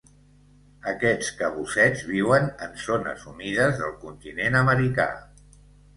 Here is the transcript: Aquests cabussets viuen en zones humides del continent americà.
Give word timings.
Aquests 0.91 1.27
cabussets 1.41 2.01
viuen 2.13 2.49
en 2.69 2.73
zones 2.85 3.27
humides 3.33 3.77
del 3.83 3.95
continent 4.07 4.59
americà. 4.63 5.07